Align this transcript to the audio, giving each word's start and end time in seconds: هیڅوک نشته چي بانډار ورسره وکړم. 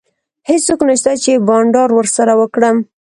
هیڅوک 0.49 0.79
نشته 0.89 1.11
چي 1.23 1.31
بانډار 1.47 1.89
ورسره 1.95 2.33
وکړم. 2.39 2.75